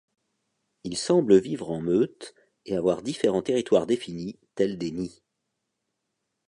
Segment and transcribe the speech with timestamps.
[0.83, 2.33] Ils semblent vivre en meute
[2.65, 5.21] et avoir différents territoires définis, tels des nids.